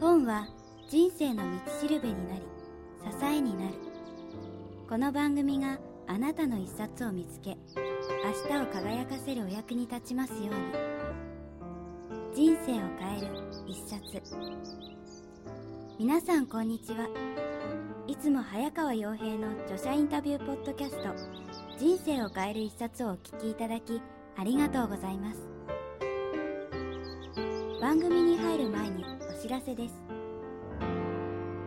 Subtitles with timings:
[0.00, 0.46] 本は
[0.88, 2.42] 人生の道しるべになり
[3.02, 3.74] 支えになる。
[4.88, 7.56] この番組があなたの一冊を見つけ
[8.24, 10.52] 明日を輝かせるお役に立ちますように。
[12.32, 13.26] 人生を変える
[13.66, 14.22] 一冊。
[15.98, 17.08] 皆さんこんにちは。
[18.06, 21.12] いつも早川洋平の著者インタビューポッドキャスト
[21.76, 24.00] 人生を変える一冊をお聞きいただき
[24.36, 25.48] ありがとうございます。
[27.80, 29.94] 番組に入る前に知らせです。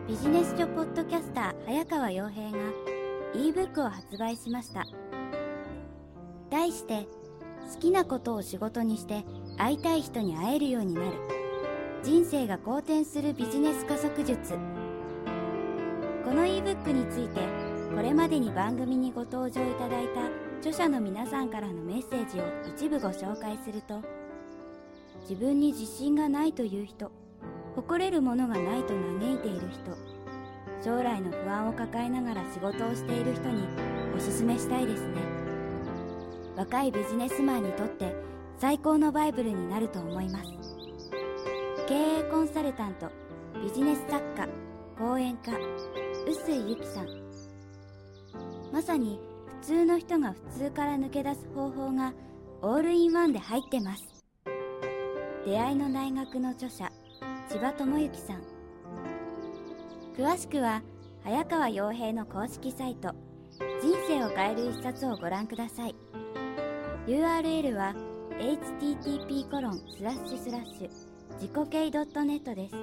[0.06, 2.58] ビジネス書ポッドキャスター早川洋平が
[3.34, 4.84] ebook を発売しました。
[6.50, 7.06] 題して
[7.72, 9.24] 好きなことを仕事にして
[9.56, 11.16] 会いたい人に会えるようになる。
[12.02, 14.52] 人生が好転するビジネス加速術。
[16.26, 17.40] この ebook について
[17.96, 20.26] これまでに番組にご登場いただいた
[20.58, 24.02] 著者の皆さんからのメッセージを一部ご紹介すると
[25.22, 27.10] 自分に自信がないという人
[27.74, 28.88] 誇れるものがないと
[29.20, 29.96] 嘆いている人。
[30.84, 33.66] 将来の不安を抱えながら仕事をしている人に
[34.16, 35.20] おすすめしたいですね。
[36.56, 38.14] 若いビジネスマンにとって
[38.58, 40.44] 最高のバイブルになると思います。
[41.88, 43.10] 経営コンサルタント
[43.62, 44.48] ビジネス作家
[44.98, 45.52] 講演家
[46.26, 47.06] 臼井由紀さん。
[48.72, 49.20] まさに
[49.60, 52.12] 普通の人が普通から抜け出す方法が
[52.60, 54.24] オールインワンで入ってます。
[55.44, 56.90] 出会いの大学の著者
[57.52, 58.42] 千葉智之さん。
[60.16, 60.80] 詳しくは
[61.22, 63.14] 早川洋平の公式サイト
[63.82, 65.94] 人生を変える一冊をご覧ください。
[67.06, 67.94] URL は
[68.38, 70.90] http コロンスラッシュスラッシュ
[71.34, 72.74] 自己系 .net です。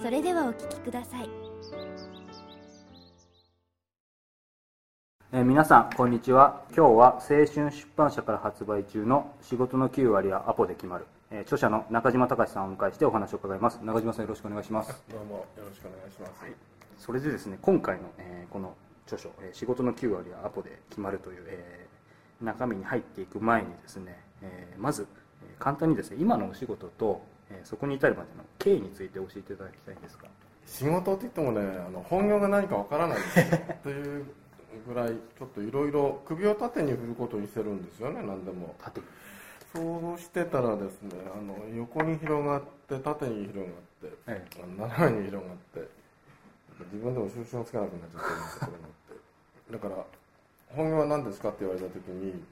[0.00, 1.28] それではお聞きください。
[5.32, 6.62] えー皆さんこんにちは。
[6.74, 13.78] 今日は青春出版社から発売中の「仕事の9割はアポで決まる」えー著者の中島隆さんをお迎えしてお話を伺います。
[13.82, 15.02] 中島さんよろしくお願いします。
[15.10, 16.32] どうもよろしくお願いします。
[16.98, 18.74] それでですね今回の、えーこの
[19.06, 25.06] 著書、えー仕事の9割はアポで決まる」という、えー中身に入っていく前にですね、えーまず、
[25.42, 30.28] えー簡単にですね今のお仕事と、えーそこに至るまでの経緯について教えていただきたいんですが。
[30.64, 33.44] 仕事って言ってもね、あの本業が何かわからないですよ
[33.82, 34.26] という
[34.86, 38.74] ぐらいちょっといろいろ首を縦に振ることにしてるんですよね、何でも。
[38.78, 39.00] 縦
[39.74, 43.66] そうしてたらですね、あの横に広がって縦に広がっ
[44.00, 45.88] て、えあの斜めに広がって、
[46.92, 48.90] 自分でも収集がつかなくなっちゃってるんですよこれになっ
[49.70, 49.72] て。
[49.72, 50.04] だから
[50.74, 52.42] 本業は何ですかって言われた時に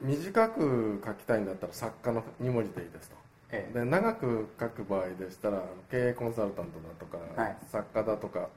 [0.00, 3.16] 短く書きたいんだったら作家の2文字でいいですと。
[3.50, 8.48] ええで長く書く場合でしたら経営コンサルタントだとか、はい作家だとか、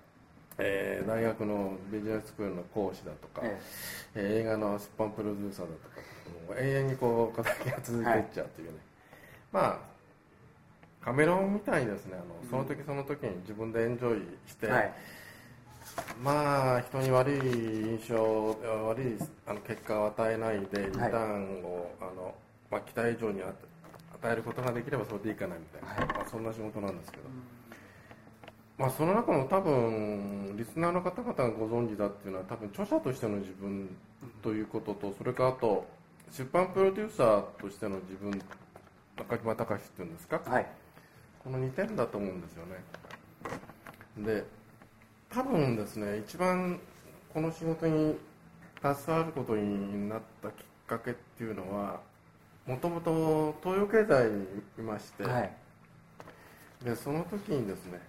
[0.58, 3.59] えー大学のビジネススクールの講師だとか、え
[4.16, 6.02] えー映画の出版プロデューサーだとか
[6.47, 8.75] もう永遠にこう肩書きが続いていっちゃうっていうね、
[9.52, 9.92] まあ
[11.03, 12.14] カメロンみたいにですね。
[12.14, 14.94] あのその時その時に自分でエンジョイして、はい。
[16.24, 18.16] まあ人に悪い印象
[18.88, 22.36] 悪いあの結果を与えないでリタはいーンを、あの
[22.70, 23.52] まあ、期待以上に与
[24.24, 26.16] 与えることができればそれでいいかなみたいな、はい。
[26.16, 27.24] まあ、そんな仕事なんですけど、
[28.78, 33.90] まあ、その中の多分リスナーの方々がご存知だっていうのは多分著者としての自分
[34.44, 35.88] ということとそれからあと
[36.31, 38.42] 出版プロデューサーとしての自分
[39.18, 40.68] 中島隆っていうんですか、はい。
[41.44, 44.25] この2点だと思うんですよね。
[44.25, 44.46] で
[45.30, 46.80] 多分ですね一番
[47.34, 48.18] この仕事に
[48.81, 50.56] 携わることになったきっ
[50.88, 52.00] かけっていうのは
[52.66, 54.46] もともと東洋経済に
[54.80, 55.52] いまして、はい。
[56.84, 58.00] でその時にですね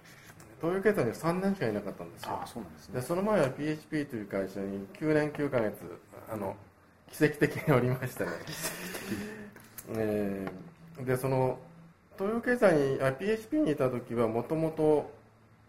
[0.61, 2.39] 東洋経済には3年しかいなかったんですよ。
[2.41, 2.47] で
[2.79, 2.95] すね。
[2.95, 5.75] でその前は PHP という会社に9年9ヶ月
[6.31, 6.55] あの
[7.13, 8.31] 奇跡的におりましてね。
[9.95, 11.57] えーでその
[12.19, 15.09] 東洋経済にあ PHP にいた時はもともと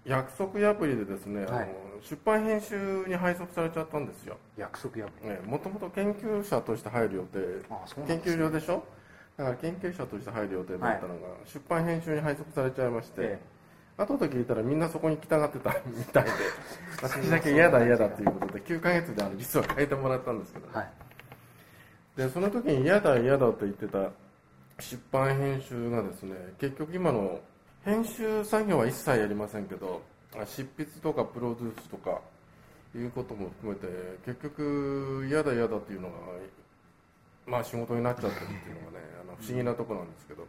[0.04, 1.68] 約束破りでですね、あのはい
[2.02, 4.36] 出版編集に配属されちゃったんですよ。
[4.58, 5.48] 約束破り。
[5.48, 7.38] もともと研究者として入る予定。
[7.70, 8.84] ああそうなん研究所でしょ？
[9.38, 13.38] だから研究者として入る予定だったのが、出版編集に配属されちゃいまして、え
[13.96, 16.30] 後で聞いたらみんなそこに来たがってたみたいで。
[17.02, 20.88] 私だけ嫌だ嫌だということで9ヶ月であの実は変えてもらったんですけど、えはい
[22.16, 24.10] でその時に嫌だ嫌だと言ってた
[24.80, 27.40] 出版編集がですね結局今の
[27.84, 30.02] 編集作業は一切やりませんけど
[30.36, 32.20] あ執筆とかプロデュースとか
[32.94, 33.86] いうことも含めて
[34.24, 36.14] 結局嫌だ嫌だっていうのが
[37.46, 40.46] まあ仕事になっちゃってるっていうのがねあの不思議なとこなんですけど。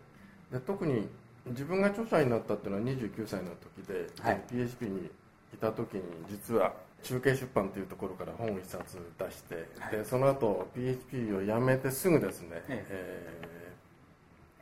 [0.52, 1.08] で特に
[1.48, 4.42] 自分が著者になったっていうのは29歳の時で、はい。
[4.50, 5.10] PHP に
[5.54, 6.74] いた時に実は
[7.06, 9.98] 中継出版というところから本を一冊出して、はい。
[9.98, 13.50] でその後 PHP を辞めてすぐですね、ええ。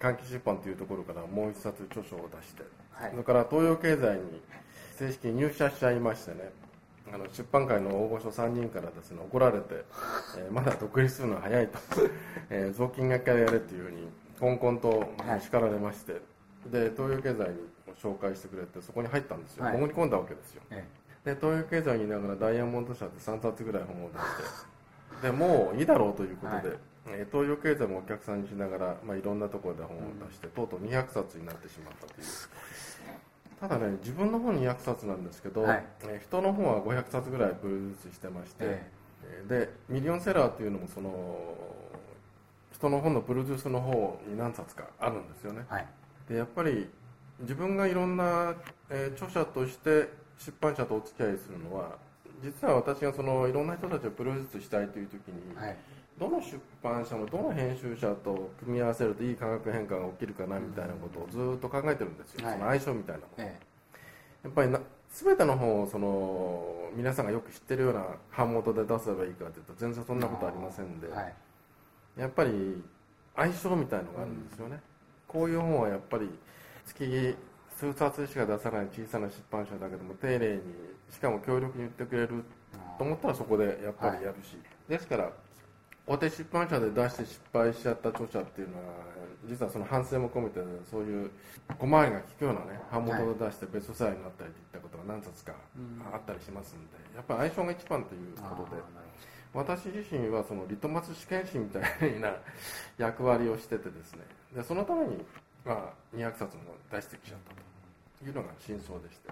[0.01, 3.11] ー換気出版というところからもう一冊著書を出して、はい。
[3.11, 4.41] それから東洋経済に
[4.97, 6.51] 正式に入社しちゃいましてね
[7.13, 9.85] あの出版界の大御所3人からですね怒られて、
[10.37, 11.79] えーまだ独立するのは早いと、
[12.49, 15.41] えー雑巾がけやれっていうふうにこんこんとはい。
[15.41, 16.13] 叱られまして、
[16.69, 17.69] で東洋経済に
[18.01, 19.77] 紹介してくれてそこに入ったんですよ、はい。
[19.77, 20.61] 潜り込んだわけですよ。
[20.71, 20.83] え
[21.25, 24.23] で東洋経済にいながらダイヤモンド社って3冊ぐらい本を出し
[25.21, 25.27] て。
[25.27, 26.77] でもういいだろうということで、はい。
[27.07, 32.27] えー東洋経済もお客さんにしながら、まあ、いろんなところで本を出して、とうとう200冊になってしまったという。
[33.59, 35.85] ただね自分の本200冊なんですけど、はい。
[36.03, 38.91] えー人の本は500冊ぐらいプロデュースしてまして、え
[39.23, 39.43] え。
[39.45, 41.53] ーでミリオンセラーっていうのもその
[42.73, 45.65] 人の本のプロデュースの方に何冊かあるんですよね。
[45.69, 45.87] えはい。
[46.29, 46.89] でやっぱり
[47.41, 48.55] 自分がいろんな、
[48.89, 51.97] えー著者として出版社とお付き合いするのは
[52.43, 55.77] 実は私がそのいろんな人たちをプロデュースしたいという時に、はい。
[56.19, 62.53] どの出版社もどの編集者と組み合わせるといい化学変化が起きるかなみたいなことをずっと考えてるんですよ、はい。
[62.53, 63.59] その相性みたいなものえ
[64.43, 68.05] やっぱりな全ての本をその皆さんがよく知ってるような
[68.35, 71.33] 版元で出せばいいかというと全然そんなことありませんで、えはい。
[72.17, 72.83] やっぱり
[73.35, 74.79] 相性みたいのがあるんですよね、
[75.27, 76.29] こういう本はやっぱり
[76.85, 77.35] 月
[77.83, 80.61] 数冊しか出さない小さな出版社だけども丁寧に
[81.11, 82.43] しかも強力に言ってくれる
[82.97, 84.57] と思ったらそこでやっぱりやるし、
[84.87, 85.29] ですから
[86.07, 88.83] 大手出版社で出して失敗しちゃった著者っていうのは
[89.47, 90.59] 実はその反省も込めて
[90.89, 91.31] そういう
[91.77, 95.53] 小回りが利くようなね版元で出してベストセラーになったりといったことが何冊か
[96.13, 98.81] あったりしますんでやっぱり相性が一番ということで
[99.53, 102.35] 私自身はそのリトマス試験紙みたいな
[102.97, 104.23] 役割をしててですね。
[104.55, 105.23] でそのために、
[105.63, 107.72] まあ、200冊も出してきちゃったと
[108.27, 109.31] いうのが真相でして。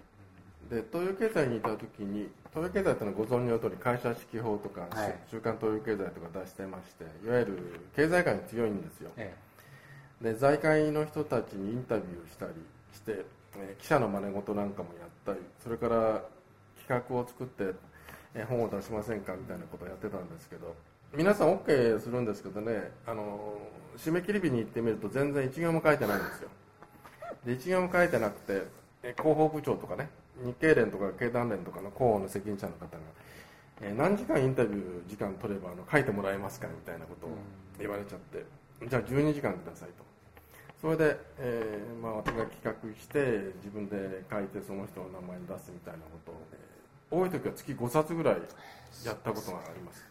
[0.70, 5.16] で東洋経済にいた時に東洋経済ってのはご存知の通り会社指揮法とか、はい。
[5.30, 7.58] 週刊東洋経済とか出してましていわゆる
[7.96, 9.12] 経済界に強いんですよ。
[9.18, 9.34] え
[10.22, 12.52] で財界の人たちにインタビューしたり
[12.94, 13.26] して、
[13.58, 16.22] えー記者の真似事なんかもやったりそれから
[16.88, 17.74] 企画を作って、
[18.36, 20.76] えー本を出しませんかみたいなことをやってたんですけど
[21.14, 26.50] 皆さん OK するんですけどね、あのー締め切り日に行ってみると全然一行も書いてないんですよ。
[27.46, 28.66] で一行も書いてなくて、えー
[29.02, 30.10] 広報部長とかね
[30.44, 32.98] 日経連とか経団連とかの広報の責任者の方が、
[33.82, 37.30] えー何時間インタビュー時間取ればあの書いてもらえますかみたいなことを
[37.80, 38.46] 言われちゃって、
[38.88, 40.06] じゃあ12時間くださいと。
[40.80, 46.72] それで、えーまあ、私が企画して自分で書いてその人の名前に出すみたいなことを、えー
[47.12, 48.36] 多い時は月5冊ぐらい
[49.06, 50.06] やったことがあります。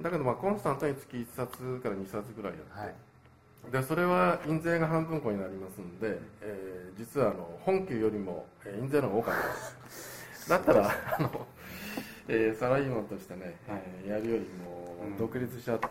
[0.00, 2.94] だけどまあコンスタントに月1冊から2冊ぐらいやって、はい
[3.70, 9.48] でそれは印税が半分こになりますんで、えー実はあの本給よりもえー印税の方が多かった。
[9.86, 10.48] です。
[10.50, 11.46] だったらあの、
[12.28, 15.16] えーサラリーマンとしてね、えーやるよりもうん。
[15.18, 15.86] 独立しちゃって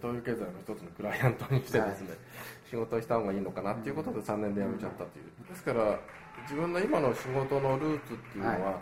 [0.00, 2.14] 東洋経済の一つのクライアントにしてですね、
[2.70, 5.48] 仕事をした方がいいのかなっていうことで3年で辞めちゃったという。
[5.48, 5.98] ですから
[6.42, 8.80] 自分の今の仕事のルーツっていうのは、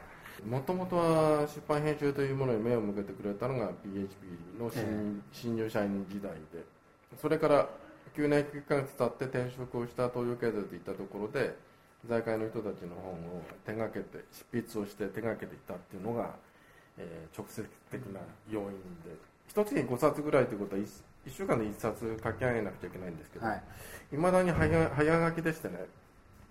[0.48, 4.26] もともとは出版編集というものに目を向けてくれたのが PHP
[4.58, 4.70] の
[5.32, 6.64] 新入社員時代で
[7.20, 7.68] それから
[8.16, 11.56] 9年9ヶ月経って転職をした東洋経済といったところで
[12.08, 16.34] 財界の人たちの本を手がけて執筆をして手がけていったっていうのが、
[16.98, 18.20] えー直接的な
[18.50, 18.68] 要因
[19.04, 19.16] で
[19.48, 20.86] 一月に5冊ぐらいということは 1,
[21.28, 23.62] 週間で1冊書き上げなくちゃいけないんですけど、はい。
[24.12, 25.86] いまだに早早書きでしてね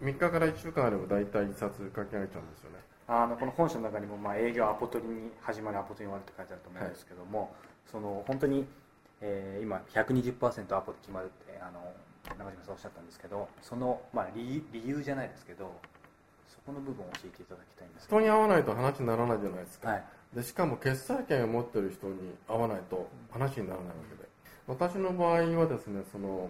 [0.01, 2.79] 3日から1週間あれば大体1冊書き上げちゃうんですよね。
[3.07, 7.55] あのこの本書の中にも、まあ、営業アポ取りに始まるアポ取りに終わるって書いてあると思うんですけども、
[7.91, 8.67] その本当に、
[9.21, 11.93] えー今120%アポで決まるってあの
[12.37, 15.71] 中島さんおっしゃったんですけどその、まあ、理理由じゃないですけど
[16.47, 20.03] そこの部分を教えていただきたいんです人に会わないと話にならないじゃないですか、はい。
[20.33, 22.15] でしかも決済権を持ってる人に
[22.47, 24.29] 会わないと話にならないわけで。
[24.67, 26.49] 私の場合はですねその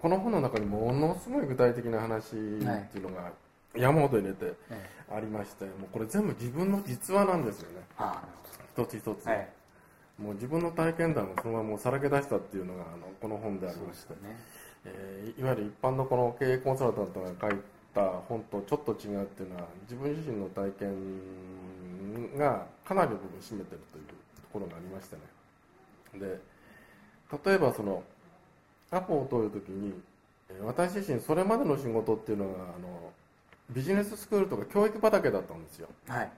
[0.00, 3.32] この本の中にものすごい具体的な話っていうのが
[3.74, 5.14] 山ほど入れてええ。
[5.14, 7.84] ありましてもうこれ全部自分の実話なんですよね。
[7.98, 8.22] あ
[8.74, 9.48] 一つ一つ、あはい
[10.18, 14.38] もう自分の体験談をそのままもうさらけ出したっていうのがあのこの本でありまして、ね。
[14.84, 17.58] えーいわゆる一般のこの経営コンサルタントが書い
[17.92, 24.14] た本とちょっと違うっていうのは自分自身の体験がかなりの部分占めてるというと
[24.52, 25.22] ころがありましてね。
[26.20, 26.40] で
[27.44, 28.02] 例えばその
[28.90, 29.92] アポを取るときに
[30.64, 33.12] 私自身それまでの仕事っていうのがあの
[33.70, 35.88] ビジネススクールとか教育畑だったんですよ。
[36.06, 36.30] はい。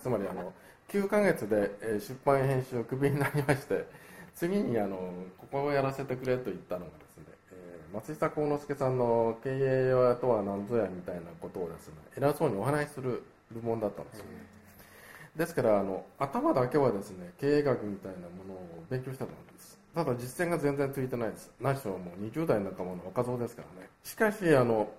[0.00, 0.52] つまりあの
[0.88, 3.84] 9ヶ月でえー出版編集をクビになりまして
[4.34, 4.96] 次にあの
[5.38, 9.90] ここをやらせてくれと言ったのがですね、えー松下幸之助さんの経営
[10.20, 14.24] とは何ぞやみたいなことをですね偉そうにお話しする部門だったんですよ。
[15.36, 19.78] ですからあの頭だけはですね経営学みたいなものを勉強したと思うんです。
[19.94, 21.50] ただ実践が全然ついてないです。
[21.60, 23.88] 何しろもう20代仲間の若造ですからね。
[24.04, 24.90] しかしあの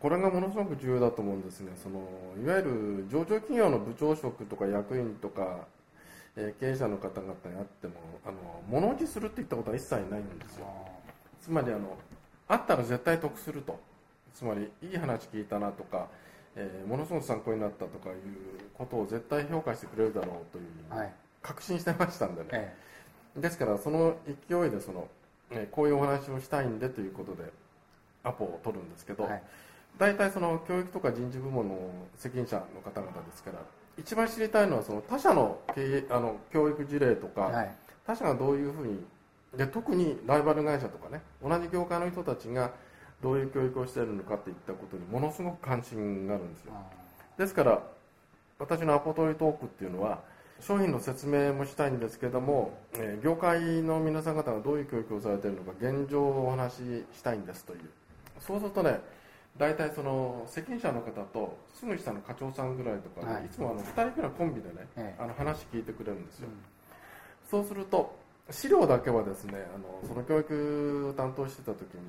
[0.00, 1.72] これがものすごく重要だと思うんですね。
[1.76, 2.00] その
[2.42, 5.66] いわゆる上場企業の部長職とか役員とか、
[6.36, 8.36] えー経営者の方々にあってもあの
[8.68, 10.66] 物落ちするっていったことは一切ないんですよ。
[11.42, 11.96] つまりあの
[12.48, 13.78] あったら絶対得すると。
[14.32, 16.06] つまりいい話聞いたなとか、
[16.56, 18.16] えーものすごく参考になったとかいう
[18.74, 21.12] ことを絶対評価してくれるだろうというふうにはい。
[21.42, 22.74] 確信してましたんでね、え
[23.36, 24.16] ですからその
[24.48, 25.08] 勢いでその、
[25.50, 27.50] えーこういうお話をしたいんでということで
[28.22, 29.42] アポを取るんですけど、えはい
[30.00, 31.76] 大体その教育とか人事部門の
[32.16, 33.58] 責任者の方々ですから
[33.98, 37.76] 一番知りたいのはその他社の経営あの教育事例とか、はい。
[38.06, 39.04] 他社がどういうふうに
[39.56, 42.72] で特にライバル会社とかね同じ業界の人たちが
[43.22, 46.72] どういう教育をしているのかっていったことにものすごく関心があるんですよ。
[47.36, 47.82] ですから
[48.58, 50.20] 私のアポトリトークっていうのは
[50.60, 57.80] 商品の説明もしたいんですけども、えー業界の皆さん方がどういう教育をされているのか現状をお話ししたいんですという。
[58.40, 59.00] そうするとね
[59.60, 63.44] 大体その責任者の方とすぐ下の課長さんぐらいとかね、はい。
[63.44, 65.22] い、つもあの2人ぐらいコンビでね、ええ。
[65.22, 66.54] あの話聞いてくれるんですよ、うん。
[67.50, 72.00] そうすると資料だけはですねあのその教育を担当してた時に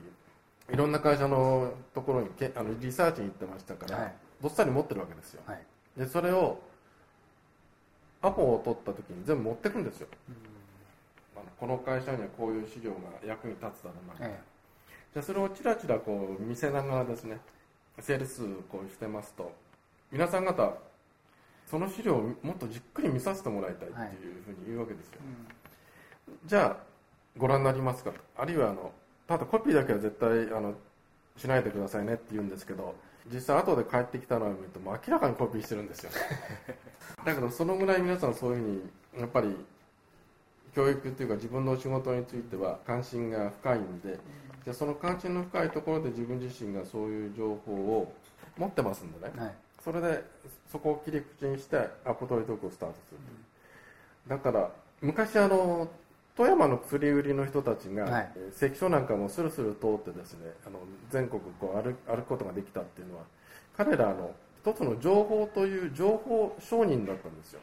[0.73, 4.13] いろんな会社のところにけあのリサーチに行ってましたから、はい。
[4.41, 5.41] どっさり持ってるわけですよ。
[5.45, 5.61] はい。
[5.97, 6.57] でそれを
[8.21, 10.07] アポを取った時に全部持ってくんですよ。
[11.35, 14.35] あのこの会社にはこういう資料が役に立つだろうなみたいな、
[15.11, 17.39] えじゃあそれをちらちらこう見せながらですね
[17.99, 19.51] セールスこうしてますと
[20.11, 20.73] 皆さん方
[21.69, 25.19] その資料をもっとじっくり見させてもらいたいっていうふうに言うわけですよ、
[26.45, 26.83] じゃあ
[27.37, 28.11] ご覧になりますか？
[28.11, 28.91] とあるいはあの
[29.27, 30.73] ただコピーだけは絶対あの
[31.37, 32.93] しないでくださいねって言うんですけど
[33.33, 36.11] 実際後で帰ってきたのを見るともう明らかにコピーしてるんですよ。
[37.23, 38.69] だけどそのぐらい皆さんそういうふう
[39.15, 39.55] にやっぱり
[40.75, 44.19] 教育っていうか自分の仕事については関心が深いんで
[44.63, 48.13] じゃあその関心の深いところで自分自身がそういう情報を
[48.57, 49.33] 持ってますんでね。
[49.35, 49.55] えはい。
[49.83, 50.23] それで
[50.71, 53.17] そこを切り口にしてアポトリトークをスタートする
[54.27, 54.29] う。
[54.29, 54.69] だから
[55.01, 55.89] 昔あの
[56.37, 58.31] 富山の薬売りの人たちが、はい。
[58.35, 63.23] えー関所なんかもスルスル通ってですねあの全国こう歩歩くことができたっていうのは
[63.75, 67.61] 彼らの一つの情報という情報商人だったんですよ。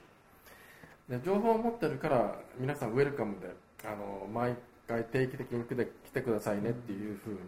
[1.08, 4.56] で情報を持ってるから皆さんウェルカムであの毎
[4.88, 7.38] 回定期的に来てくださいねっていうふうに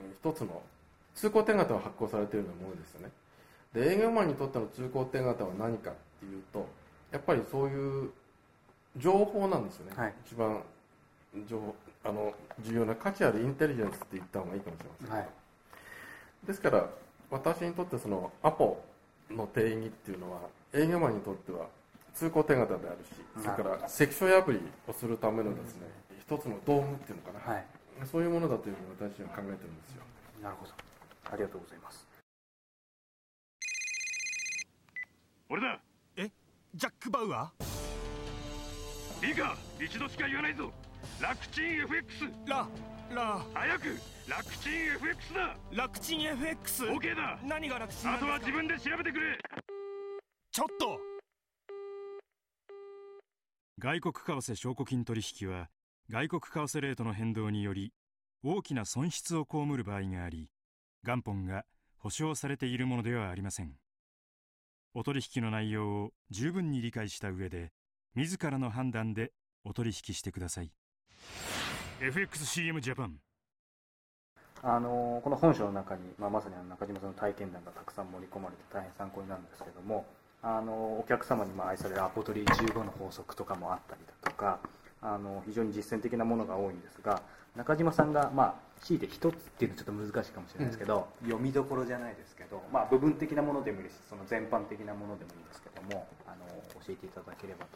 [0.00, 0.62] えー一つの
[1.14, 3.10] 通行手形を発行されているようなものですよね。
[3.74, 6.66] で営業マンにとっての通行手形は何かっていうと
[7.10, 8.10] やっぱりそういう
[8.96, 10.14] 情報なんですよね、はい。
[10.24, 10.62] 一番
[11.48, 15.28] 情報あの重要な価値あるインテリジェンスって言った方がいいかもしれません、はい。
[16.46, 16.88] ですから
[17.30, 18.82] 私にとってそのアポ
[19.30, 20.40] の定義っていうのは
[20.72, 21.66] 営業マンにとっては
[22.14, 25.86] 通行手形であるしそれから関所破りをするためのですね
[26.28, 27.64] 一つの道具っていうのかな、はい。
[28.04, 30.02] そういうものだというふうに私は考えてるんですよ。
[30.42, 30.72] なるほど。
[31.32, 32.06] ありがとうございます。
[35.48, 35.80] 俺だ。
[36.74, 37.50] ジャック・バウア
[39.26, 39.56] いいか？
[39.80, 40.70] 一度しか言わないぞ。
[41.18, 42.68] 楽ちん FX ーラ
[43.10, 43.40] ラ。
[43.54, 43.84] 早く。
[44.28, 45.56] 楽ちん FX だ。
[45.72, 47.38] 楽ちん FX OK だ。
[47.42, 49.38] 何が楽ちんなあとは自分で調べてくれ。
[50.52, 51.00] ちょっと。
[53.78, 55.70] 外国為替証拠金取引は
[56.10, 57.92] 外国為替レートの変動により
[58.42, 60.48] 大きな損失を被る場合があり
[61.02, 61.66] 元本が
[61.98, 63.72] 保証されているものではありません。
[64.94, 67.72] お取引の内容を十分に理解した上で
[68.14, 69.32] 自らの判断で
[69.64, 70.72] お取引してください。
[72.00, 73.18] FXCM ジャパン。
[74.62, 80.06] あのこの本書の中に、まあ、まさにあの中島さんの体験談がたくさん盛り込まれて大変参考になるんですけども
[80.42, 84.58] あのお客様にまあ愛されるアポトリ15の法則とかもあったりだとか
[85.02, 87.22] あの非常に実践的なものが多いんですが
[87.56, 96.46] 中島さんが、まあ、強いて一つっていうのはちょっと難しいかもしれないですけど、読みどころじゃないですけど、まあ、部分的なものでもいいしその全般的なものでもいいですけどもあの
[96.84, 97.70] 教えていただければと。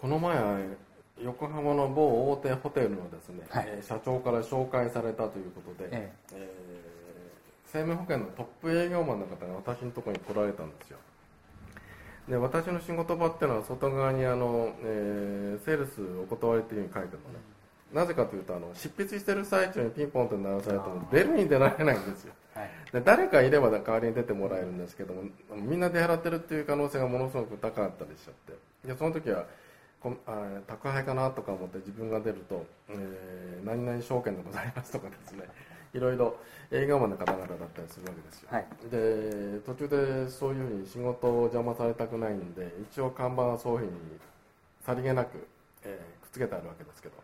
[0.00, 0.36] この前
[1.22, 3.64] 横浜の某大手ホテルのですね、はい。
[3.68, 6.12] えー社長から紹介されたということで、え。
[6.32, 6.94] えー
[7.74, 10.98] 生命保険のトップ営業マンの方が私のところに来られたんですよ
[12.28, 17.54] で私の仕事場っていうのは外側にあの、えーセールスお断りっていうふうに書いてるのね。
[17.92, 22.32] なぜかというとあの執筆してる最中にピンポンと鳴らされても出るに出られないんですよ。
[22.54, 22.70] はい。
[22.92, 28.88] で誰かいれば代わりに出てもらえるんですけどもみんな出払ってるっていう可能性がものすごく高かったりしちゃって。
[28.88, 29.44] でその時は
[30.00, 35.44] こんあ宅配かなとか思って自分が出ると、えー何々証券でございますとかですね
[35.94, 36.36] いろいろ
[36.70, 38.66] 営業マンの方々だったりするわけですよ、はい。
[38.90, 43.92] で途中でそういうふうに仕事を邪魔されたくないんで一応看板はそういうふうに
[44.84, 45.46] さりげなく、
[45.84, 47.14] えーくっつけてあるわけですけど。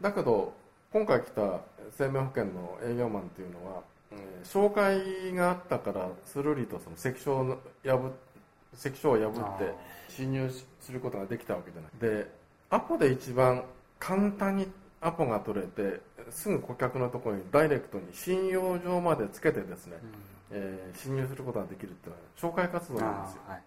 [0.00, 0.52] だけど
[0.92, 1.60] 今回来た
[1.96, 8.12] 生命保険の営業マンっていうのは、えー紹介があったからスルリとその関所を破
[8.76, 9.72] 関所を破って
[10.08, 10.50] 侵入
[10.80, 12.30] することができたわけじゃないで
[12.70, 13.64] アポで一番
[13.98, 14.66] 簡単に
[15.04, 19.96] アポが取れてすぐ顧客のところにダイレクトに信用状までつけてですね、
[20.50, 23.42] えー侵入することができるっていうのは紹介活動なんですよ。
[23.46, 23.62] はい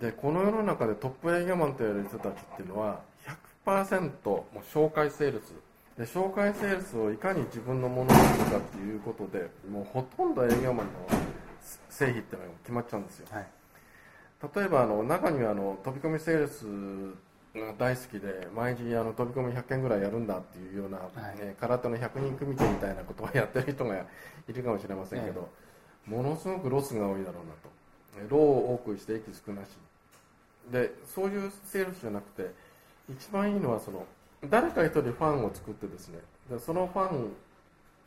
[0.00, 3.00] でこの世の中でトップ営業マンと言われる人たちっていうのは
[3.66, 5.52] 100%もう紹介セールス。
[5.98, 10.92] で紹介セールスをいかに自分のものにするかっていうことでもうほとんど営業マンの
[11.90, 13.26] 成否っていうのが決まっちゃうんですよ。
[13.30, 13.46] はい。
[14.56, 16.70] 例えばあの中にはあの飛び込みセールスが
[17.78, 21.36] 大好きで毎日あの飛び込み100件ぐらいやるんだっていうような、い。
[21.38, 23.96] えー空手の100人組手みたいなことをやってる人が
[24.48, 25.48] いるかもしれませんけど、
[26.06, 27.68] ものすごくロスが多いだろうなと。
[28.18, 29.68] えー労を多くして益少なし。
[30.70, 32.50] でそういうセールスじゃなくて
[33.10, 34.06] 一番いいのはその
[34.48, 37.32] 誰か一人ファンを作ってですねでそのファン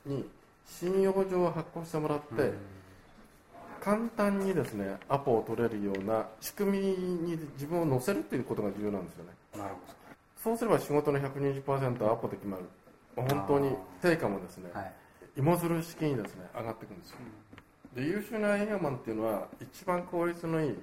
[0.05, 0.25] に
[0.65, 2.53] 信用状を発行してもらって、
[3.85, 9.29] 簡単にですねアポを取れるような仕組みに自分を乗せるっていうことが重要なんですよね。
[9.55, 9.93] なるほ
[10.43, 12.63] そうすれば仕事の120%はアポで決まる。
[13.15, 14.93] 本当に成果もですねどはい。
[15.37, 17.17] 芋づる式にですね上がっていくんですよ。
[17.95, 20.75] で優秀な営業マンっていうのは一番効率のいい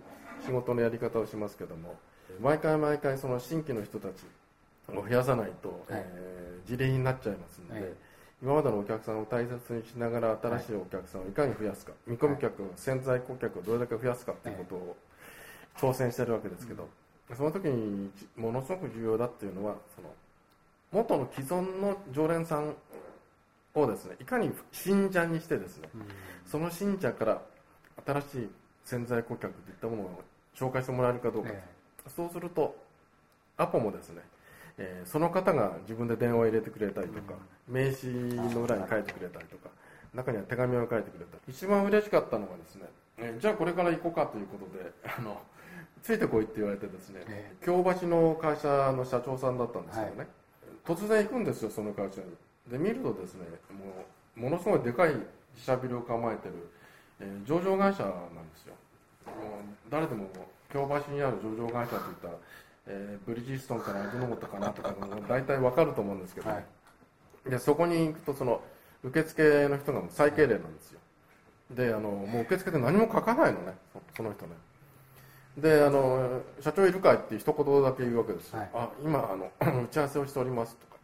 [0.46, 1.96] 仕事のやり方をしますけども
[2.40, 4.22] 毎回毎回その新規の人たち
[4.96, 7.90] を増やさないと、えー事例になっちゃいますので、はい
[8.42, 14.96] 今までのお客さんを大切にしながら新しいお客さんをいかに増やすか見込み客、潜在顧客をどれだけ増やすかっていうことを
[15.78, 16.88] 挑戦してるわけですけど、
[17.36, 20.12] その時にものすごく重要だっていうのはその
[20.90, 22.74] 元の既存の常連さん
[23.74, 25.88] をですねいかに信者にしてですね、
[26.44, 27.42] その信者から
[28.04, 28.50] 新しい
[28.84, 30.22] 潜在顧客といったものを
[30.56, 31.62] 紹介してもらえるかどうか、え。
[32.14, 32.74] そうすると
[33.56, 34.22] アポもですね、
[34.82, 37.34] えーその方が自分で電話を入れてくれたりとか、
[37.68, 38.08] 名刺
[38.54, 39.68] の裏に書いてくれたりとか
[40.14, 41.52] 中には手紙を書いてくれたり。
[41.52, 42.82] 一番嬉しかったのがですね、
[43.18, 45.40] えーじゃあこれから行こうかということであの
[46.02, 50.26] ついてこいって言われてですね、え京橋の会社の社長さんだったんですけどね、
[50.84, 52.26] 突然行くんですよその会社に。
[52.70, 55.14] で見るとですねもうものすごいでかい
[55.54, 56.54] 自社ビルを構えてる、
[57.20, 58.74] えー上場会社なんですよ。
[59.26, 59.34] もう
[59.90, 60.26] 誰でも
[60.72, 62.34] 京橋にある上場会社といったら、
[62.86, 64.94] えーブリヂストンから味の素かなとか
[65.28, 67.50] 大体わかると思うんですけど、はい。
[67.50, 68.60] でそこに行くとその
[69.04, 71.00] 受付の人が最敬礼なんですよ。
[71.70, 74.52] であのもう受付で何も書かないのねそその人ね。
[75.58, 78.70] であの「社長いるかい?」って一言だけ言うわけですよ、はい。
[78.74, 79.50] あ今あの
[79.84, 80.96] 打ち合わせをしておりますとか、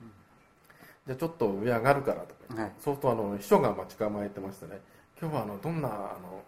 [1.07, 2.73] でちょっと上上がるからとか、はい。
[2.81, 4.81] そうするとあの秘書が待ち構えてましてね。
[5.21, 6.43] 今日はあのどんなあの、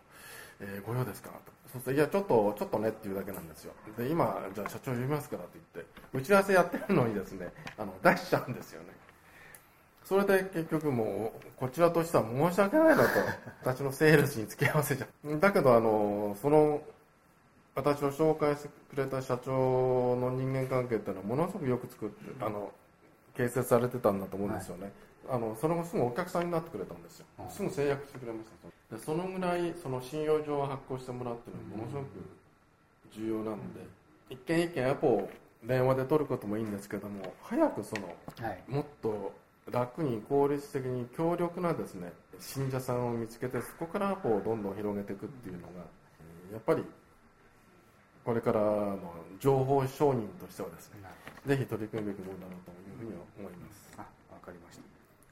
[0.60, 3.72] えーご用ですかとそうするといやちょっとちょっとねっていうだけなんですよ。
[3.96, 8.88] で今じゃ社長呼びますからって言って打ち合わせやってるのにですねあの出しちゃうんですよね。
[10.04, 13.10] それで結局もうこちらとしては申し訳ないなと。
[13.62, 15.38] 私のセールスに付き合わせちゃう。
[15.38, 16.82] だけどあのその
[17.76, 22.72] 私を紹介してくれた社長の人間関係っていうのはものすごくよく作ってあの
[23.36, 24.90] 形成されてたんだと思うんですよね、
[25.30, 27.48] あのその後すぐお客さんになってくれたんですよ、うん。
[27.48, 28.50] すぐ制約してくれまし
[28.90, 28.96] た。
[28.96, 32.06] でそのぐらいその信用状を発行してもらうっていうのはものすごく
[33.12, 33.86] 重要なので、
[34.28, 35.30] 一件一件アポを
[35.64, 38.62] 電話で取ることもいいんですけども早くそのはい。
[38.66, 39.32] もっと
[39.70, 45.68] 楽に効率的に強力なですね信者さんを見つけてそこからアポをどんどん広げていくっていうのが
[46.48, 46.82] えーやっぱり
[48.24, 48.98] これからの
[49.38, 51.00] 情報商人としてはですね
[51.46, 53.92] ぜひ取り組むべきものだなというふうには思います。
[53.98, 54.00] あ
[54.32, 54.89] わかりました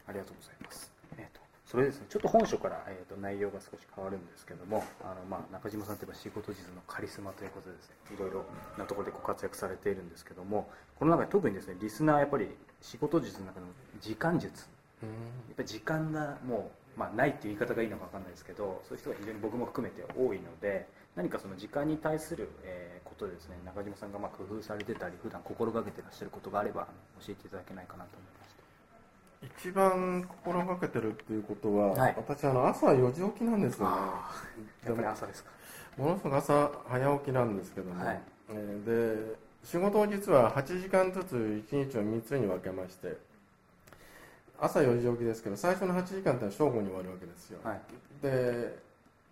[0.08, 8.44] ありがとうございます、えー、とそれですねちょっと本書から、えー、と内容が少し変わるんですけどもあの、まあ、中島さんといえば仕事実のカリスマということでですねいろいろ
[8.78, 10.68] なところでご活躍されているんですけども
[10.98, 12.48] この中で特にですねリスナーやっぱり
[12.80, 13.66] 仕事術の中の
[14.00, 14.66] 時間術。
[15.00, 15.06] や
[15.52, 26.86] っぱり時間がもう、まあ、ないっていう言い方がいいのか分かんないですけどそういう人が非常に僕も含めて多いので何かその時間に対する、えーことでですね中島さんがまあ工夫されてたり普段心がけてらっしゃることがあれば
[27.26, 28.47] 教えていただけないかなと思いまして
[29.42, 32.14] 一番心がけてるっていうことは、はい。
[32.16, 33.96] 私あの朝4時起きなんですよね。
[34.86, 35.50] やっぱり朝ですか。
[35.96, 38.20] ものすごく朝早起きなんですけども、はい。
[38.50, 41.34] えーで仕事を実は8時間ずつ
[41.70, 43.18] 1日を3つに分けまして
[44.58, 47.80] 朝4時起きですけど最初の8時間ってのは正午に終わるわけですよ、はい。
[48.22, 48.78] で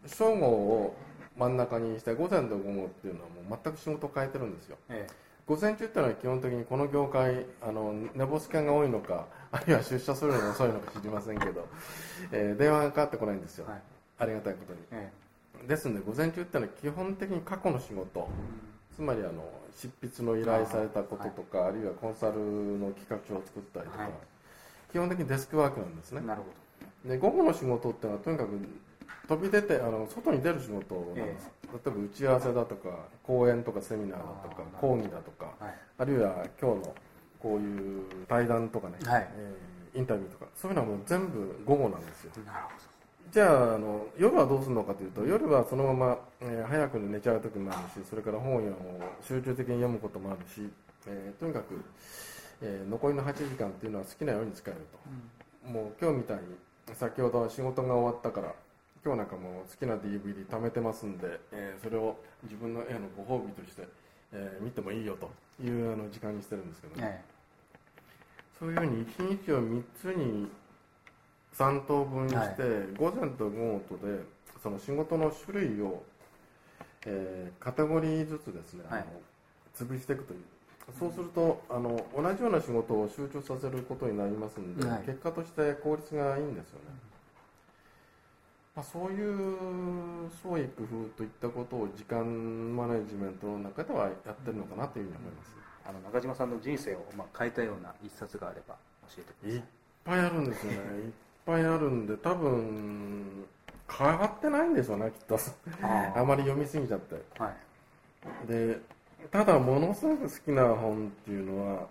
[0.07, 0.97] 正午を
[1.39, 4.77] 真ん中にして午前と午後っていうのはもう全く仕事を変えてるんですよ。
[4.89, 5.07] え
[5.47, 11.67] 午前中っていうのは基本的にこの業界あの寝坊す犬が多いのかあるいは出社するのが遅いのか知りませんけど、
[12.33, 13.81] えー電話がかかってこないんですよ、えはい。
[14.19, 14.81] ありがたいことに。
[14.93, 15.11] え
[15.67, 18.29] ですので午前中ってのは基本的に過去の仕事。
[18.95, 19.45] つまりあの
[19.77, 22.39] 執筆の依頼されたこととかあ,、るいはコンサル
[22.79, 24.11] の企画書を作ったりとか、はい。
[24.91, 26.21] 基本的にデスクワークなんですね。
[26.23, 28.51] なるほで午後の仕事っていうのはとにかく
[29.29, 32.89] 飛び出てあの外に出る仕事なんです、例えば打ち合わせだとか
[33.23, 35.75] 講演とかセミナーだとか講義だとかどはい。
[35.99, 36.95] あるいは今日の
[37.41, 39.29] こういう対談とかね、はい。
[39.37, 42.33] えーインタビューとかそういうのはもう全部午後なんですよ。
[42.45, 42.71] なるほ
[43.33, 48.61] じゃああの夜はどうするのかというと夜はそのまま、えー早く寝ちゃう時もあるしそれから本を
[49.27, 50.69] 集中的に読むこともあるし、
[51.07, 51.83] えーとにかく、
[52.61, 54.81] えー残りの8時間っていうのは好きなように使える
[55.65, 56.43] と、もう今日みたいに
[56.95, 58.53] 先ほど仕事が終わったから
[59.03, 63.89] 今日なんかもう好きな DVD 貯めてますんで、えーそれを自分の絵のご褒美として、
[64.33, 65.31] えー見てもいいよと
[65.63, 67.21] いうあの時間にしてるんですけど、どえ
[68.59, 70.49] そういうふうに1日を3つに
[71.57, 72.71] 3等分にして、はい。
[72.97, 74.21] 午前と午後とで
[74.63, 76.03] その仕事の種類を、
[77.07, 79.01] えーカテゴリーずつですね、はい。
[79.01, 80.41] あの潰していくという。
[80.99, 85.03] そうするとあの同じような仕事を集中させることになりますので、はい。
[85.07, 86.85] 結果として効率がいいんですよね、
[88.77, 95.57] まあ、そういう創意工夫といったことを時間マネジメントの中ではやってるのかなというふうに思います、
[95.89, 98.75] あの中島さんの人生をまあ変えたような一冊があれば
[99.09, 99.63] 教えてくだいっ
[100.05, 100.79] ぱいあるんですよね。
[100.79, 101.13] いっ
[101.47, 103.47] ぱいあるんで多分
[103.89, 105.39] 変わってないんでしょうねきっと。
[105.39, 105.55] さい
[106.15, 107.15] あまり読みすぎちゃって。
[107.39, 107.49] は
[108.45, 108.47] い。
[108.47, 108.79] で
[109.31, 111.87] ただものすごく好きな本っていうのは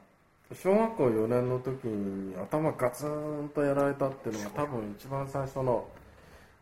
[0.53, 5.87] 小学校4年の時に頭ガツンとやられたっていうのが多分一番最初の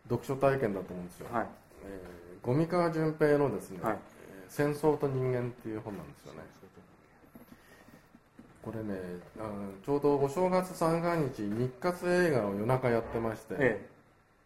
[0.09, 1.47] 読書体験だと思うんですよ、はい。
[1.85, 3.93] えー、五味川淳平のですね、はい。
[3.93, 4.13] えー
[4.53, 6.39] 戦争と人間」っていう本なんですよね。
[8.61, 8.95] これね
[9.37, 13.89] あのちょうどお正月三が日日活映画を夜中やってまして、え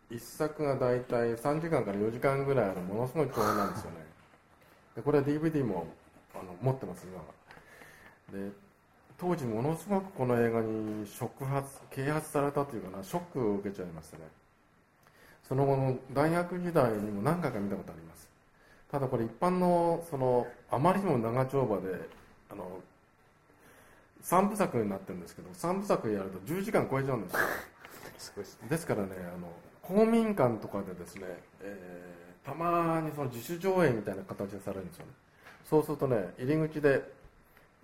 [0.09, 3.97] 一作が大体3時間から4時間ぐらいあるものすごい長編なんですよね。
[4.95, 5.87] でこれ DVD も
[6.33, 7.25] あの持ってます今は。
[8.31, 8.51] で
[9.17, 14.23] 当時ものすごくこの映画に触発啓発されたというかなショックを受けちゃいましてね
[15.47, 18.27] その後の大学時代にも何回か見たことあります。
[18.91, 22.09] ただこれ一般のそのあまりにも長丁場で
[22.49, 22.79] あの
[24.23, 27.39] 3部作になってるんですけど3部作やると10時間超えちゃうんですよ。
[28.69, 29.47] ですからねあの
[29.81, 31.23] 公民館とかでですね、
[31.61, 35.11] えーたまにその自主上映みたいな形でされるんですよね。
[35.69, 37.01] そうするとね入り口で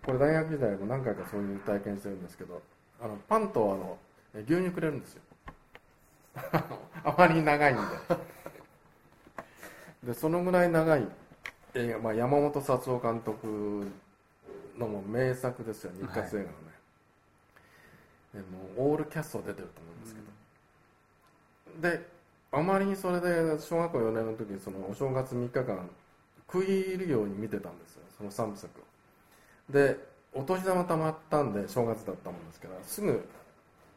[0.06, 2.62] これ大学時代も何回かそういう体験してるんですけど
[3.02, 3.97] あのパンとあの
[4.36, 5.21] え牛乳くれるんですよ
[7.04, 7.82] あまり長いんで
[10.04, 11.08] でそのぐらい長い
[11.76, 13.88] 映画、まあ、山本達夫監督
[14.78, 16.54] のもう名作ですよ日活映画のね、
[18.34, 20.22] でもうオールキャスト出てると思うんですけ
[21.82, 22.10] ど、で
[22.52, 25.89] あまりにそれで小学校4年の時にそのお正月3日間
[26.52, 29.74] 食い入るように見てたんですよその3部作を。
[29.74, 29.98] で
[30.34, 33.28] お年玉たまったんで正月だったもんですからすぐ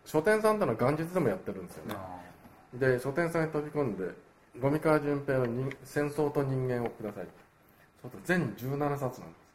[0.04, 1.94] 書店さんってのは元日でもやってるんですよね。
[1.96, 2.25] あ
[2.74, 4.10] で書店さんに飛び込んで
[4.60, 7.26] 五味川淳平の人「戦争と人間」をください。
[8.02, 9.46] そうすると全17冊なんです。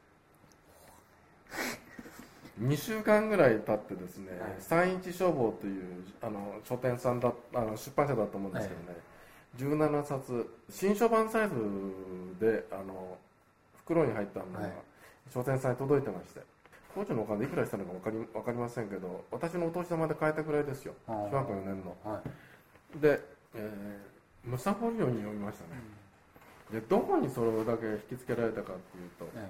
[2.62, 4.56] 2週間ぐらい経ってですね、はい。
[4.60, 8.98] 三一消防というあの書店さんだあの出版社だと思うんですけどね、
[9.58, 11.56] 17冊新書版サイズ
[12.40, 13.18] であの
[13.78, 14.72] 袋に入ったものがはい。
[15.30, 16.42] 書店さんに届いてまして
[16.94, 20.94] 当時のお金いくらしたのか分かり分かりませんけど私のお年玉で買えたくらいですよ。
[21.08, 21.96] 小学校4年の。
[22.06, 22.22] あはい
[23.00, 23.22] で、
[23.56, 25.82] えー、むさぼるように読みましたね、
[26.72, 29.50] でどこにそれだけ引きつけられたかっていうとえ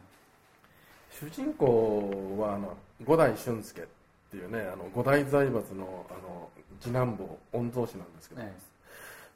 [1.11, 3.85] 主人公はあの五代俊介っ
[4.31, 6.49] ていうねあの五代財閥のあの
[6.79, 8.51] 次男坊御曹司なんですけど、え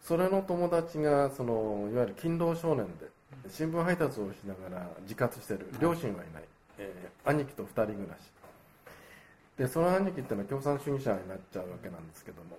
[0.01, 3.07] それの友達がそのいわゆる勤労少年で
[3.49, 6.43] 新聞配達をしながら自活してる両親はいない、
[6.79, 8.35] えー兄貴と二人暮らし。
[9.57, 12.57] でその兄貴っていうのは共産主義者になっちゃうわけなんですけども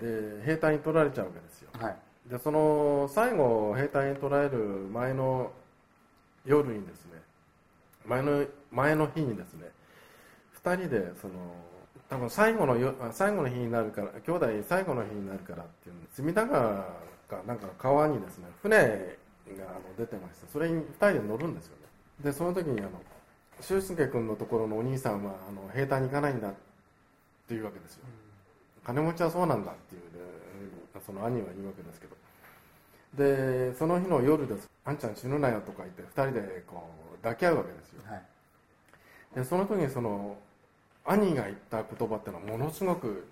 [0.00, 1.70] で兵隊に取られちゃうわけですよ。
[1.80, 1.96] はい。
[2.26, 4.58] でその最後兵隊に捕らえる
[4.92, 5.52] 前の
[6.46, 7.12] 夜にですね
[8.06, 9.68] 前の前の日にですね
[10.62, 11.34] 2人でその
[12.08, 16.86] 多分最後のよあ最後の日になるから兄弟最後の日になるからっていうので隅田川
[17.28, 21.84] かなんかの川にですね船があの出てましてそれに2人で乗るんですよね。
[22.24, 22.90] でその時にあの
[23.60, 26.52] 俊介君のところのお兄さんはあの兵隊に行かないんだっ
[27.48, 28.04] ていうわけですよ
[28.84, 30.06] 金持ちはそうなんだっていうね
[31.04, 32.16] その兄は言うわけですけど。
[33.16, 38.02] でその日の夜です「あんちゃん死ぬなよ」とか言って2人でこう抱き合うわけですよ。
[38.06, 38.22] はい。
[39.36, 40.36] でその時にその
[41.04, 43.26] 兄が言った言葉っていうのはものすごく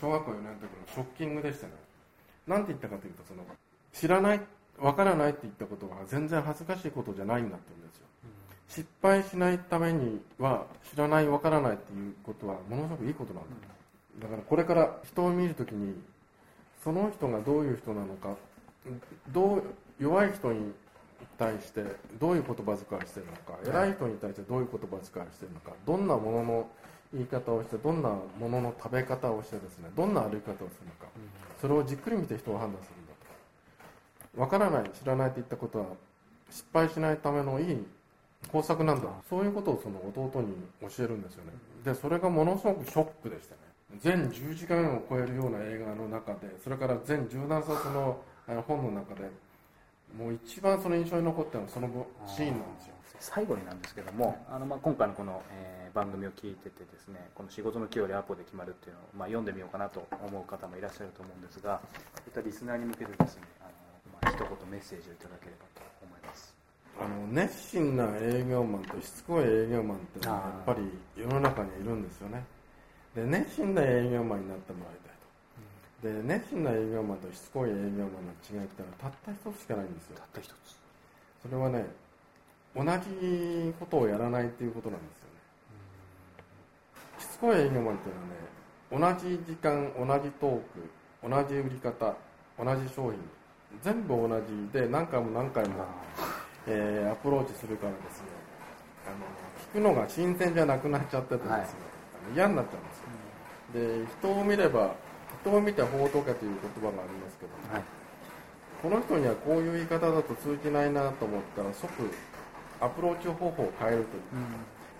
[0.00, 1.72] 小学校4年の時のショッキングでしたね。
[2.46, 3.44] なんて言ったかというとその
[3.92, 4.40] 知らない
[4.78, 8.04] わからないって言ったことは全然恥ずかしいことじゃないんだって言うんですよ。
[8.68, 13.50] 失敗しないためには知らないわからないっていうことはものすごくいいことなんだ、
[14.20, 15.94] だからこれから人を見るときに
[16.82, 18.36] その人がどういう人なのか
[19.30, 19.62] どう
[19.98, 20.72] 弱い人に
[21.36, 21.84] 対して
[22.18, 26.68] どういう言葉遣いしてるのか偉い人に対してどういう言葉遣いしてるのかどんなものの
[27.12, 31.06] 言い方をしてどんなものの食べ方をしてですねどんな歩き方をするのか
[31.60, 33.12] それをじっくり見て人を判断するんだ
[34.34, 34.40] と。
[34.40, 35.86] わからない知らないといったことは
[36.50, 37.86] 失敗しないためのいい
[38.52, 39.08] 工作なんだ。
[39.28, 41.52] そういうことをその弟に教えるんですよね。
[41.84, 48.20] でそれがものすごくショックでしたね全10時間を超えるような映画の中でそれから全17冊の
[48.66, 49.30] 本の中で
[50.16, 51.88] もう一番その印象に残ったのはその
[52.26, 52.94] シーンなんですよ。
[53.20, 61.80] 最後になんですけども、あのまあ今回のこの、えー番組を聞いててですねこの仕事の9割アポで決まるっていうのを、まあ、読んでみようかなと思う方もいらっしゃると思うんですが
[62.14, 63.70] そういったリスナーに向けてですねあの、
[64.22, 66.54] まあ、一言メッセージをいただければと思います。
[67.00, 70.80] あの熱心な営業マンとしつこい営業マンっていうのはやっぱり
[71.16, 72.44] 世の中にいるんですよね
[73.14, 76.22] で熱心な営業マンになってもらいたいと。
[76.22, 77.98] で熱心な営業マンとしつこい営業マンの
[78.44, 80.16] 違いってのはたった一つしかないんですよ。
[80.16, 80.54] たった一つ。
[81.42, 81.86] それはね
[82.76, 85.38] 同じことをやらないっていうことなんですよね。
[87.18, 88.14] しつこい営業マンっていう
[88.94, 90.90] のはね同じ時間同じトーク
[91.28, 92.14] 同じ売り方
[92.58, 93.14] 同じ商品
[93.82, 95.84] 全部同じで何回も何回も、
[96.66, 98.26] えーアプローチするからですね
[99.06, 99.16] あの
[99.72, 101.87] 聞くのが新鮮じゃなくなっちゃっててですね、はい
[102.34, 104.94] 嫌になっちゃうんですよ、で人を見れば
[105.42, 107.82] 人を見て法とけという言葉がありますけど、はい。
[108.82, 111.90] この人にはこういう言い方だと通じないなと思ったら即
[112.80, 114.04] アプローチ方法を変える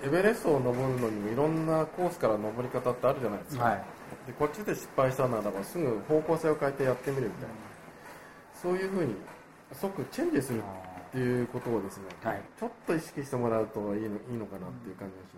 [0.02, 3.84] という、エベレストを登るのにもいろんなコースから登り方ってあるじゃないですか、はい。
[4.26, 7.54] でこっちで失敗したならばすぐ方向性を変えてやってみるみたいな、
[8.60, 9.14] そういうふうに
[9.72, 10.62] 即チェンジするっ
[11.12, 12.42] ていうことをですね、はい。
[12.58, 15.37] ちょっと意識してもらうといいのいいのかなっていう感じがしま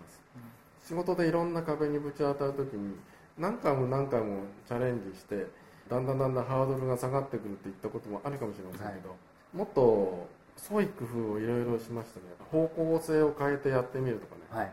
[0.83, 2.95] 仕事でいろんな壁にぶち当たるときに
[3.37, 5.47] 何回も何回もチャレンジして
[5.89, 9.15] だんだんだんだんハードルが下がってくるっていったこともあるかもしれませんけど、
[9.53, 12.25] もっと創意工夫をいろいろしましてね。
[12.51, 14.71] 方向性を変えてやってみるとかね、はい。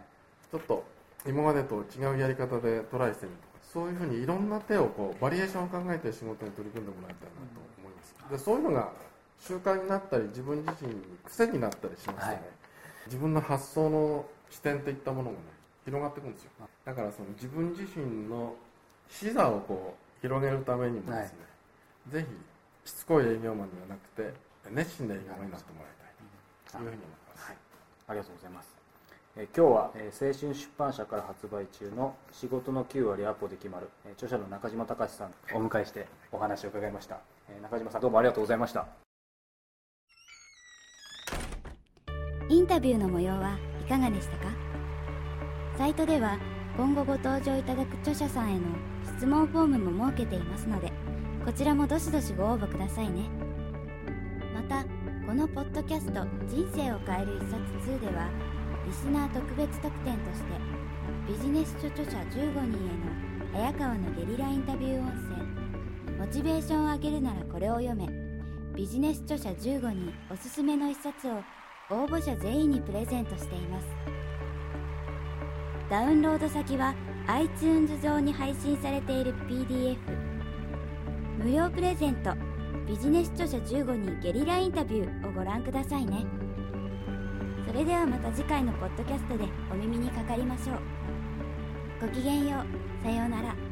[0.51, 0.85] ちょっと
[1.27, 8.15] 今までと違うやり方でトライしてみるとかそういうふうにいろんな手をこうバリエーションを考えて仕事に取り組んでもらいたいなと思います。
[8.31, 8.93] でそういうのが
[9.41, 12.41] 習慣になったり自分自身に癖になったりしますとね、はい。
[13.07, 15.43] 自分の発想の視点といったものがね
[15.89, 16.51] 広がっていくんですよ。
[16.85, 18.55] だからその自分自身の
[19.09, 21.39] 視座をこう広げるためにもですね、
[22.09, 22.27] ぜ
[22.85, 24.35] ひしつこい営業マンではなくて
[24.71, 27.57] 熱心な営業マンになってもらいたいというふうに思います、はい、
[28.09, 28.77] ありがとうございます。
[29.37, 38.87] えー今日は、えー青春出版社から発売中の「仕事の9割アポで決まる」えー著者の中島隆さんをお迎えしてお話を伺いました、えー中島さんどうもありがとうございました。
[42.51, 44.68] インタビューの模様はいかがでしたか？
[45.79, 46.41] サイトでは
[46.77, 48.63] 今後ご登場いただく著者さんへの
[49.17, 50.91] 質問フォームも設けていますので
[51.45, 53.31] こちらもどしどしご応募くださいね。
[54.53, 54.85] また
[55.25, 58.29] このポッドキャスト「人生を変える一冊2」では
[58.87, 60.49] リスナー特別特典として
[61.29, 65.07] ビジネス書著者15人への早川のゲリラインタビュー音
[66.11, 68.09] 声モチベーションを上げるならこれを読め
[68.75, 71.35] ビジネス著者15人おすすめの一冊を
[71.89, 74.18] 応募者全員にプレゼントしています。
[75.91, 76.95] ダウンロード先は
[77.27, 79.97] iTunes 上に配信されている PDF
[81.43, 82.35] 無料プレゼント。
[82.87, 86.27] ビジネス著者15人ゲリラインタビューをご覧くださいね。
[87.67, 90.79] それではまた次回のポッドキャストでお耳にかかりましょう。
[92.01, 93.05] ごきげんよう。
[93.05, 93.68] さようなら。